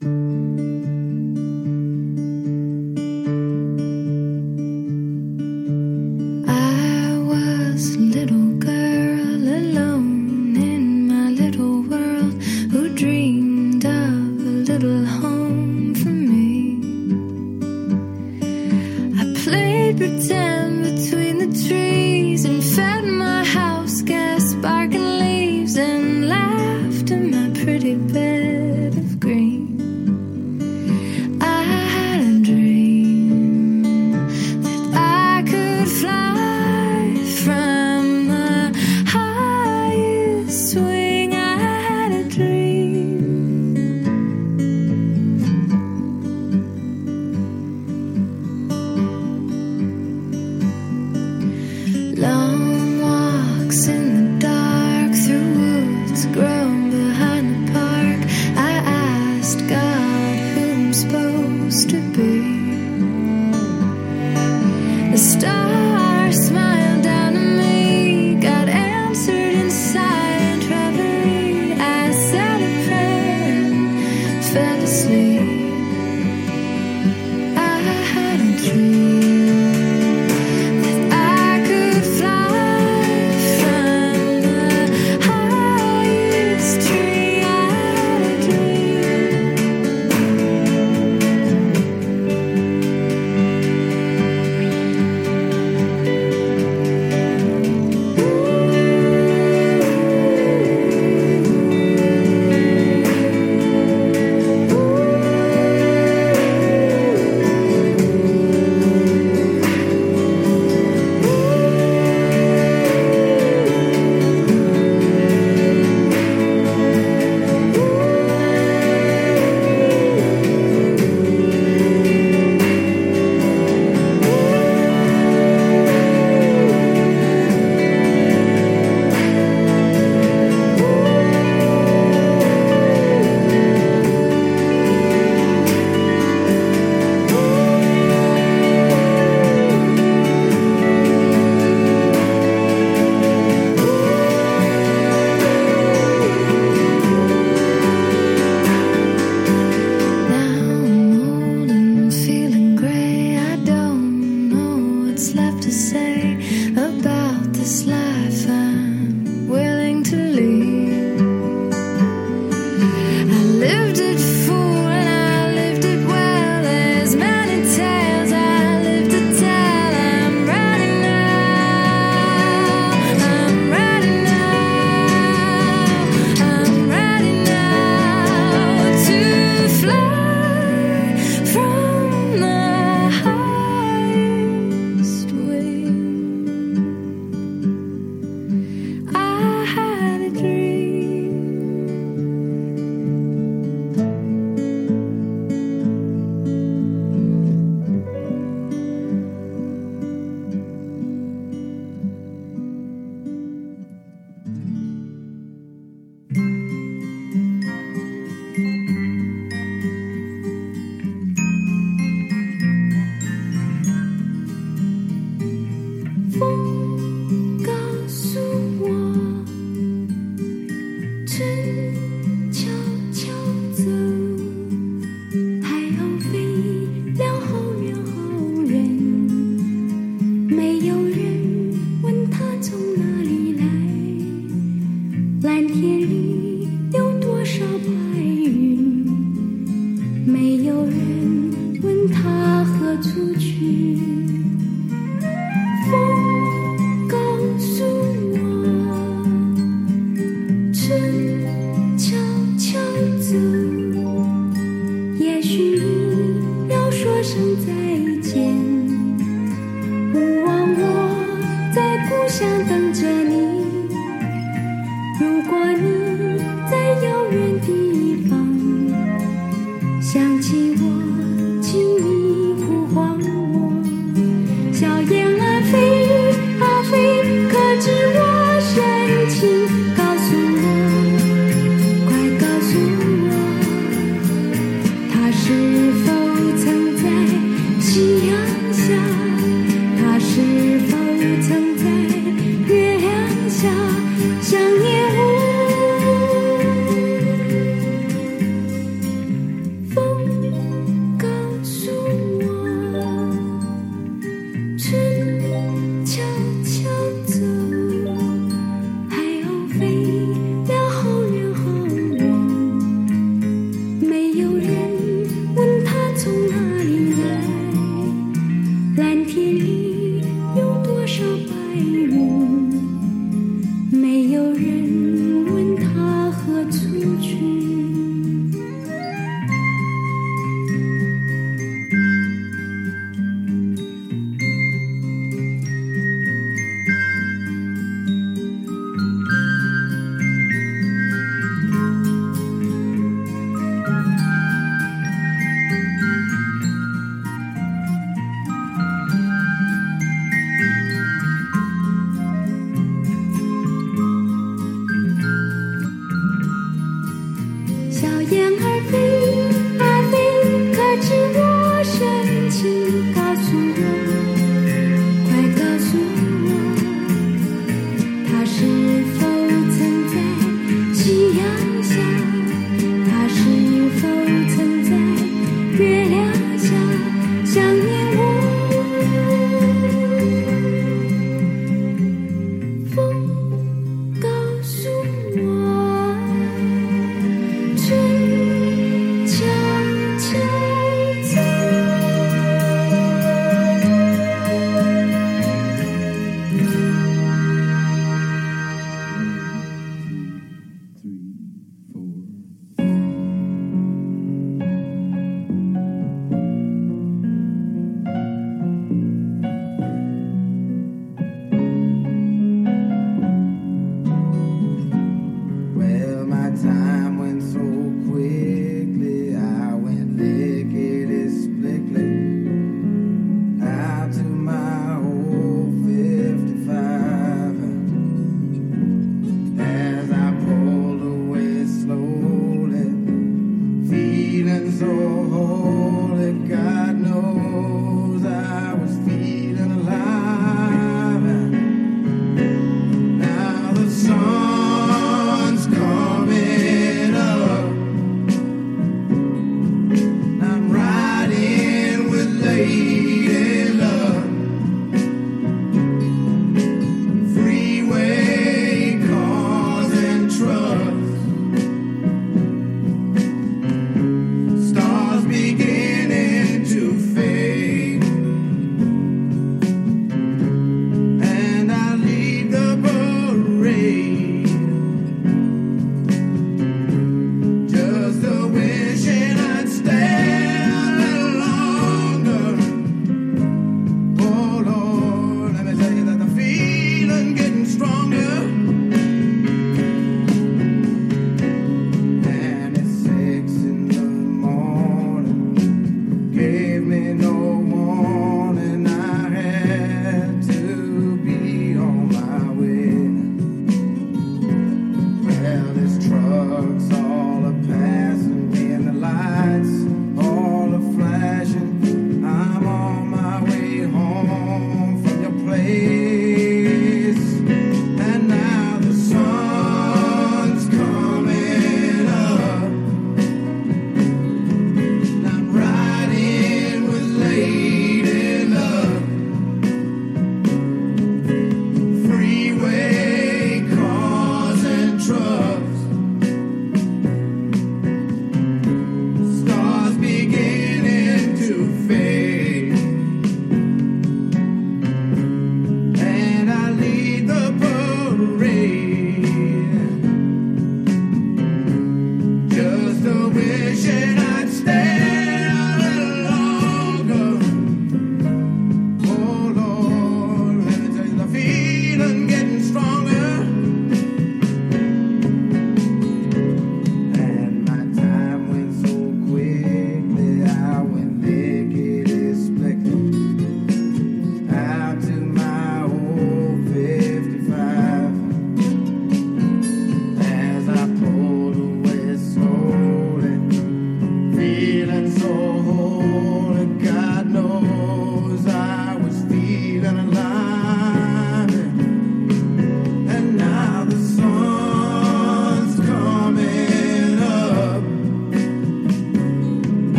[0.00, 0.67] I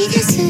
[0.00, 0.49] He.